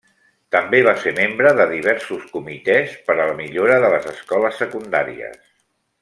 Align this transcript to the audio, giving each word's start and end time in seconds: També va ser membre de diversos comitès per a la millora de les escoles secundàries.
També 0.53 0.77
va 0.87 0.93
ser 1.01 1.11
membre 1.17 1.51
de 1.59 1.67
diversos 1.73 2.25
comitès 2.37 2.95
per 3.09 3.17
a 3.17 3.23
la 3.31 3.35
millora 3.45 3.77
de 3.87 3.91
les 3.97 4.09
escoles 4.17 4.57
secundàries. 4.65 5.39